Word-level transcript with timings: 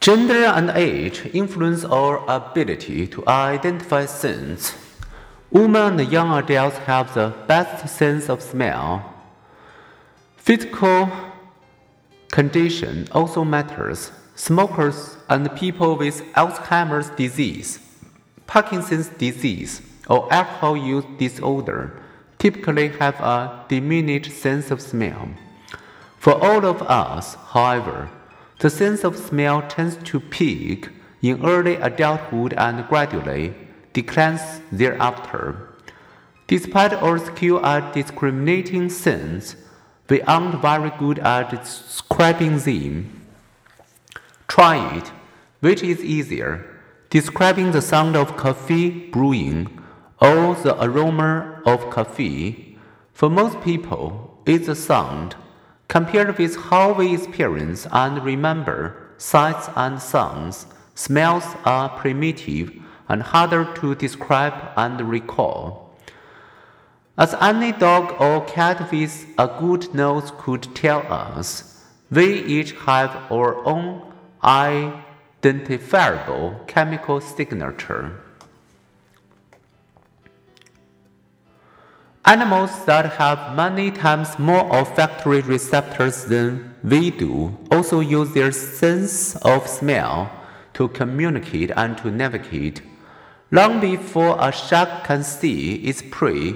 Gender 0.00 0.46
and 0.46 0.70
age 0.70 1.28
influence 1.34 1.84
our 1.84 2.24
ability 2.26 3.06
to 3.08 3.22
identify 3.28 4.06
scents. 4.06 4.74
Women 5.50 6.00
and 6.00 6.10
young 6.10 6.32
adults 6.32 6.78
have 6.78 7.12
the 7.12 7.34
best 7.46 7.86
sense 7.86 8.30
of 8.30 8.40
smell. 8.40 9.14
Physical 10.38 11.10
condition 12.28 13.08
also 13.12 13.44
matters. 13.44 14.10
Smokers 14.36 15.18
and 15.28 15.54
people 15.54 15.98
with 15.98 16.22
Alzheimer's 16.32 17.10
disease, 17.10 17.78
Parkinson's 18.46 19.08
disease, 19.08 19.82
or 20.08 20.32
alcohol 20.32 20.78
use 20.78 21.04
disorder 21.18 22.00
typically 22.38 22.88
have 22.88 23.20
a 23.20 23.66
diminished 23.68 24.32
sense 24.32 24.70
of 24.70 24.80
smell. 24.80 25.28
For 26.16 26.42
all 26.42 26.64
of 26.64 26.80
us, 26.80 27.34
however, 27.34 28.08
the 28.60 28.70
sense 28.70 29.04
of 29.04 29.16
smell 29.16 29.62
tends 29.62 29.96
to 30.04 30.20
peak 30.20 30.90
in 31.22 31.44
early 31.44 31.76
adulthood 31.76 32.52
and 32.54 32.86
gradually 32.88 33.54
declines 33.92 34.60
thereafter. 34.70 35.68
Despite 36.46 36.92
our 36.92 37.18
skill 37.18 37.64
at 37.64 37.94
discriminating 37.94 38.90
scents, 38.90 39.56
we 40.08 40.20
aren't 40.22 40.60
very 40.60 40.90
good 40.98 41.18
at 41.20 41.50
describing 41.50 42.58
them. 42.58 43.26
Try 44.48 44.96
it. 44.96 45.12
Which 45.60 45.82
is 45.82 46.02
easier, 46.02 46.66
describing 47.10 47.72
the 47.72 47.82
sound 47.82 48.16
of 48.16 48.36
coffee 48.36 48.90
brewing 49.10 49.78
or 50.20 50.54
the 50.54 50.74
aroma 50.82 51.62
of 51.66 51.90
coffee? 51.90 52.78
For 53.12 53.30
most 53.30 53.60
people, 53.60 54.42
it's 54.46 54.66
the 54.66 54.74
sound. 54.74 55.36
Compared 55.90 56.38
with 56.38 56.54
how 56.54 56.92
we 56.92 57.14
experience 57.14 57.88
and 57.90 58.24
remember 58.24 58.94
sights 59.18 59.68
and 59.74 60.00
sounds, 60.00 60.66
smells 60.94 61.42
are 61.64 61.88
primitive 61.88 62.72
and 63.08 63.20
harder 63.20 63.64
to 63.74 63.96
describe 63.96 64.54
and 64.76 65.00
recall. 65.00 65.96
As 67.18 67.34
any 67.40 67.72
dog 67.72 68.14
or 68.20 68.44
cat 68.44 68.92
with 68.92 69.26
a 69.36 69.48
good 69.48 69.92
nose 69.92 70.30
could 70.38 70.72
tell 70.76 71.00
us, 71.12 71.84
we 72.08 72.44
each 72.44 72.70
have 72.86 73.10
our 73.32 73.56
own 73.66 74.12
identifiable 74.44 76.60
chemical 76.68 77.20
signature. 77.20 78.12
Animals 82.30 82.84
that 82.84 83.14
have 83.14 83.56
many 83.56 83.90
times 83.90 84.38
more 84.38 84.64
olfactory 84.72 85.40
receptors 85.40 86.26
than 86.26 86.76
we 86.84 87.10
do 87.10 87.58
also 87.72 87.98
use 87.98 88.32
their 88.34 88.52
sense 88.52 89.34
of 89.38 89.66
smell 89.66 90.30
to 90.74 90.86
communicate 90.90 91.72
and 91.74 91.98
to 91.98 92.08
navigate. 92.08 92.82
Long 93.50 93.80
before 93.80 94.36
a 94.38 94.52
shark 94.52 95.02
can 95.02 95.24
see 95.24 95.74
its 95.74 96.04
prey 96.08 96.54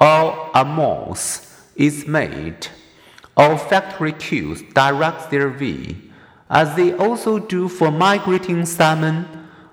or 0.00 0.50
a 0.56 0.64
mouse 0.64 1.70
its 1.76 2.04
mate, 2.04 2.72
olfactory 3.36 4.14
cues 4.14 4.64
direct 4.74 5.30
their 5.30 5.50
way 5.50 5.98
as 6.50 6.74
they 6.74 6.94
also 6.94 7.38
do 7.38 7.68
for 7.68 7.92
migrating 7.92 8.66
salmon 8.66 9.28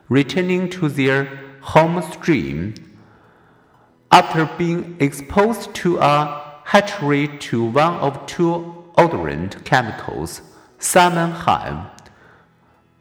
returning 0.10 0.70
to 0.70 0.90
their 0.90 1.26
home 1.62 2.04
stream 2.12 2.76
after 4.12 4.46
being 4.58 4.96
exposed 5.00 5.74
to 5.76 5.98
a 6.00 6.62
hatchery 6.66 7.28
to 7.40 7.66
one 7.66 7.96
of 7.96 8.26
two 8.26 8.86
odorant 8.98 9.64
chemicals, 9.66 10.42
salmon 10.78 11.32
have, 11.32 11.92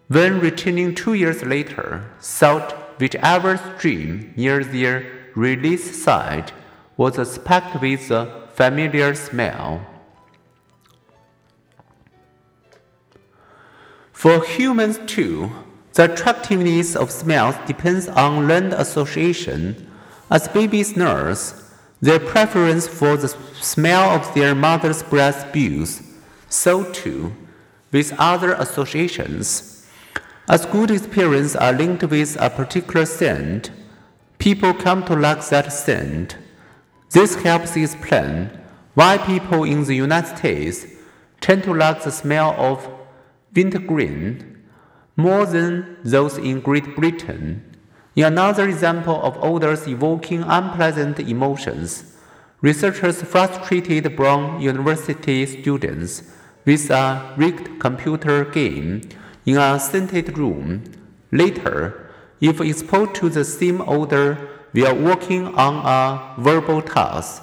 when 0.08 0.40
returning 0.40 0.94
two 0.94 1.14
years 1.14 1.42
later, 1.44 2.10
sought 2.18 2.72
whichever 2.98 3.56
stream 3.56 4.32
near 4.36 4.64
their 4.64 5.04
release 5.34 6.02
site 6.02 6.52
was 6.96 7.14
specked 7.30 7.80
with 7.80 8.08
the 8.08 8.48
familiar 8.54 9.14
smell. 9.14 9.86
For 14.12 14.44
humans 14.44 14.98
too, 15.06 15.52
the 15.92 16.12
attractiveness 16.12 16.96
of 16.96 17.10
smells 17.10 17.54
depends 17.66 18.08
on 18.08 18.48
learned 18.48 18.72
association. 18.72 19.87
As 20.30 20.46
babies 20.48 20.96
nurse, 20.96 21.54
their 22.00 22.20
preference 22.20 22.86
for 22.86 23.16
the 23.16 23.28
smell 23.60 24.10
of 24.10 24.34
their 24.34 24.54
mother's 24.54 25.02
breast 25.02 25.52
builds. 25.52 26.02
So 26.48 26.84
too, 26.92 27.34
with 27.92 28.14
other 28.18 28.52
associations. 28.52 29.86
As 30.48 30.66
good 30.66 30.90
experiences 30.90 31.56
are 31.56 31.72
linked 31.72 32.04
with 32.04 32.36
a 32.40 32.50
particular 32.50 33.06
scent, 33.06 33.70
people 34.38 34.72
come 34.74 35.04
to 35.04 35.14
like 35.16 35.46
that 35.48 35.72
scent. 35.72 36.36
This 37.10 37.34
helps 37.36 37.76
explain 37.76 38.50
why 38.94 39.18
people 39.18 39.64
in 39.64 39.84
the 39.84 39.94
United 39.94 40.36
States 40.36 40.86
tend 41.40 41.64
to 41.64 41.74
like 41.74 42.02
the 42.02 42.12
smell 42.12 42.54
of 42.58 42.88
wintergreen 43.54 44.62
more 45.16 45.46
than 45.46 45.96
those 46.04 46.38
in 46.38 46.60
Great 46.60 46.94
Britain. 46.94 47.67
In 48.18 48.24
another 48.24 48.68
example 48.68 49.22
of 49.22 49.38
odors 49.44 49.86
evoking 49.86 50.42
unpleasant 50.42 51.20
emotions, 51.20 52.16
researchers 52.60 53.22
frustrated 53.22 54.16
Brown 54.16 54.60
University 54.60 55.46
students 55.46 56.24
with 56.64 56.90
a 56.90 57.32
rigged 57.36 57.78
computer 57.78 58.44
game 58.44 59.02
in 59.46 59.56
a 59.56 59.78
scented 59.78 60.36
room. 60.36 60.82
Later, 61.30 62.10
if 62.40 62.60
exposed 62.60 63.14
to 63.20 63.28
the 63.28 63.44
same 63.44 63.82
odor 63.82 64.48
while 64.72 64.96
working 64.96 65.54
on 65.54 65.76
a 65.86 66.42
verbal 66.42 66.82
task, 66.82 67.40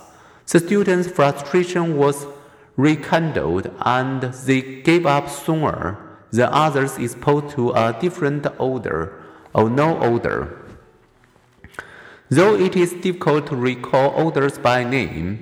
the 0.51 0.59
students' 0.59 1.07
frustration 1.07 1.95
was 1.95 2.27
rekindled 2.75 3.71
and 3.85 4.23
they 4.23 4.81
gave 4.81 5.05
up 5.05 5.29
sooner 5.29 6.17
than 6.31 6.49
others 6.51 6.97
exposed 6.97 7.55
to 7.55 7.71
a 7.71 7.95
different 8.01 8.45
odor 8.59 9.23
or 9.53 9.69
no 9.69 9.97
odor. 9.99 10.63
Though 12.29 12.55
it 12.55 12.75
is 12.75 12.93
difficult 12.93 13.47
to 13.47 13.55
recall 13.55 14.13
odors 14.15 14.57
by 14.57 14.83
name, 14.83 15.41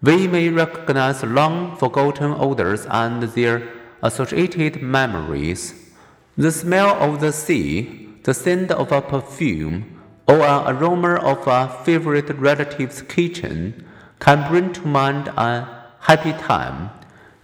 we 0.00 0.28
may 0.28 0.48
recognize 0.48 1.24
long 1.24 1.76
forgotten 1.76 2.32
odors 2.38 2.86
and 2.88 3.22
their 3.22 3.68
associated 4.00 4.80
memories. 4.80 5.90
The 6.36 6.52
smell 6.52 6.90
of 7.02 7.20
the 7.20 7.32
sea, 7.32 8.10
the 8.22 8.32
scent 8.32 8.70
of 8.70 8.92
a 8.92 9.02
perfume, 9.02 10.00
or 10.28 10.42
an 10.42 10.76
aroma 10.76 11.16
of 11.16 11.46
a 11.48 11.68
favorite 11.84 12.30
relative's 12.38 13.02
kitchen 13.02 13.84
can 14.20 14.48
bring 14.48 14.72
to 14.74 14.86
mind 14.86 15.28
a 15.28 15.68
happy 16.00 16.32
time. 16.32 16.90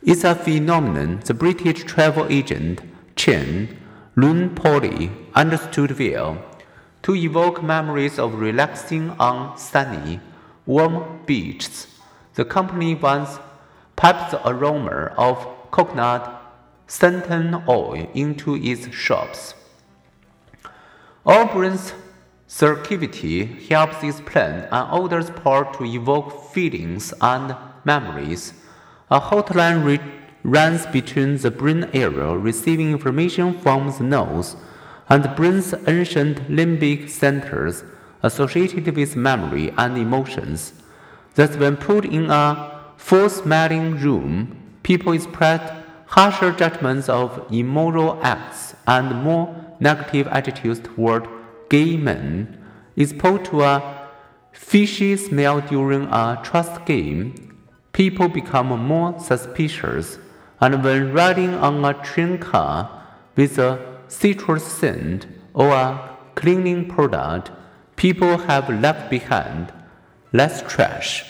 It's 0.03 0.23
a 0.23 0.35
phenomenon 0.35 1.21
the 1.25 1.35
British 1.35 1.83
travel 1.85 2.27
agent 2.31 2.83
Chen 3.17 3.77
Lunn 4.17 4.55
Poly 4.55 5.11
understood 5.35 5.99
well. 5.99 6.50
To 7.05 7.15
evoke 7.15 7.63
memories 7.63 8.19
of 8.19 8.35
relaxing 8.35 9.11
on 9.19 9.57
sunny, 9.57 10.21
warm 10.67 11.21
beaches, 11.25 11.87
the 12.35 12.45
company 12.45 12.95
once 12.95 13.39
piped 13.97 14.33
the 14.33 14.49
aroma 14.49 15.15
of 15.17 15.47
coconut 15.71 16.41
suntan 16.87 17.67
oil 17.67 18.07
into 18.15 18.55
its 18.57 18.95
shops. 18.95 19.55
Our 21.25 21.47
brain's 21.47 21.95
circuitry 22.47 23.47
helps 23.69 24.03
explain 24.03 24.67
an 24.71 24.89
odor's 24.91 25.31
power 25.31 25.73
to 25.77 25.85
evoke 25.85 26.53
feelings 26.53 27.15
and 27.21 27.57
memories. 27.85 28.53
A 29.11 29.21
hotline 29.21 30.01
runs 30.43 30.87
between 30.87 31.39
the 31.39 31.51
brain 31.51 31.89
area 31.93 32.37
receiving 32.37 32.93
information 32.93 33.59
from 33.59 33.91
the 33.91 34.05
nose 34.05 34.57
and 35.11 35.35
brain's 35.35 35.75
ancient 35.89 36.39
limbic 36.49 37.11
centers 37.11 37.83
associated 38.23 38.95
with 38.95 39.17
memory 39.17 39.73
and 39.77 39.99
emotions. 39.99 40.73
Thus, 41.35 41.57
when 41.57 41.77
put 41.77 42.05
in 42.05 42.31
a 42.31 42.81
full 42.97 43.29
smelling 43.29 43.97
room, 43.99 44.57
people 44.85 45.13
express 45.13 45.61
harsher 46.07 46.53
judgments 46.53 47.09
of 47.09 47.47
immoral 47.51 48.21
acts 48.23 48.75
and 48.87 49.23
more 49.25 49.55
negative 49.81 50.29
attitudes 50.29 50.81
toward 50.81 51.27
gay 51.69 51.97
men. 51.97 52.57
Exposed 52.97 53.47
to 53.47 53.63
a 53.63 54.09
fishy 54.53 55.17
smell 55.17 55.61
during 55.61 56.03
a 56.05 56.41
trust 56.45 56.85
game, 56.85 57.57
people 57.93 58.29
become 58.29 58.69
more 58.69 59.19
suspicious, 59.19 60.19
and 60.61 60.85
when 60.85 61.13
riding 61.13 61.55
on 61.55 61.85
a 61.85 61.95
train 62.05 62.39
car 62.39 63.03
with 63.37 63.59
a 63.59 63.90
citrus 64.11 64.65
scent 64.65 65.27
or 65.55 65.71
a 65.71 66.17
cleaning 66.35 66.89
product, 66.89 67.51
people 67.97 68.37
have 68.39 68.69
left 68.69 69.09
behind 69.09 69.73
less 70.33 70.63
trash. 70.71 71.25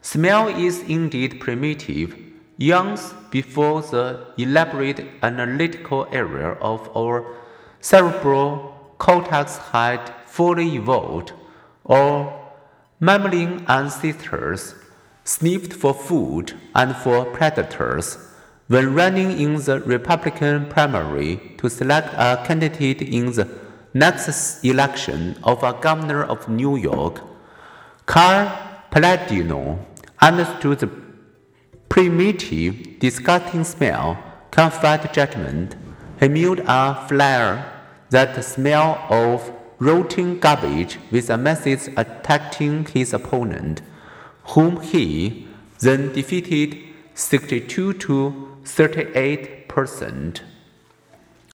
Smell 0.00 0.48
is 0.48 0.80
indeed 0.82 1.40
primitive. 1.40 2.16
Youngs 2.56 3.14
before 3.30 3.82
the 3.82 4.26
elaborate 4.36 5.06
analytical 5.22 6.06
area 6.10 6.52
of 6.60 6.90
our 6.96 7.36
cerebral 7.80 8.94
cortex 8.98 9.56
had 9.72 10.12
fully 10.26 10.76
evolved, 10.76 11.32
or 11.84 12.50
mammalian 12.98 13.64
ancestors 13.66 14.74
sniffed 15.24 15.72
for 15.72 15.94
food 15.94 16.52
and 16.74 16.94
for 16.96 17.24
predators 17.24 18.18
when 18.70 18.94
running 18.94 19.32
in 19.40 19.56
the 19.56 19.80
Republican 19.80 20.64
primary 20.66 21.40
to 21.58 21.68
select 21.68 22.14
a 22.14 22.40
candidate 22.46 23.02
in 23.02 23.32
the 23.32 23.48
next 23.94 24.62
election 24.62 25.36
of 25.42 25.60
a 25.64 25.72
governor 25.72 26.22
of 26.22 26.48
New 26.48 26.76
York. 26.76 27.20
Carl 28.06 28.48
Paladino 28.92 29.84
understood 30.20 30.78
the 30.78 30.90
primitive, 31.88 33.00
disgusting 33.00 33.64
smell 33.64 34.16
can 34.52 34.70
fight 34.70 35.12
judgment. 35.12 35.74
He 36.20 36.28
mewed 36.28 36.62
a 36.64 37.08
flare 37.08 37.72
that 38.10 38.44
smell 38.44 39.04
of 39.10 39.52
rotting 39.80 40.38
garbage 40.38 40.96
with 41.10 41.28
a 41.28 41.36
message 41.36 41.88
attacking 41.96 42.86
his 42.86 43.12
opponent, 43.14 43.82
whom 44.50 44.80
he 44.80 45.48
then 45.80 46.12
defeated 46.12 46.78
62 47.14 47.94
to 47.94 48.49
38 48.64 49.68
percent. 49.68 50.42